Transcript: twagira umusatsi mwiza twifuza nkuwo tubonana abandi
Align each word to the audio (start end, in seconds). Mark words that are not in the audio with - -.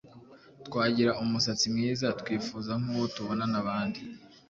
twagira 0.67 1.11
umusatsi 1.23 1.65
mwiza 1.73 2.07
twifuza 2.19 2.71
nkuwo 2.81 3.05
tubonana 3.15 3.55
abandi 3.63 4.01